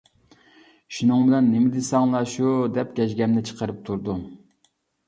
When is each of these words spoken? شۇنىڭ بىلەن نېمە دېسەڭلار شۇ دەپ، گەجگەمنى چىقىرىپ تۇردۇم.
شۇنىڭ 0.99 1.21
بىلەن 1.27 1.45
نېمە 1.57 1.71
دېسەڭلار 1.75 2.27
شۇ 2.35 2.57
دەپ، 2.79 2.99
گەجگەمنى 3.03 3.47
چىقىرىپ 3.53 3.87
تۇردۇم. 3.89 4.27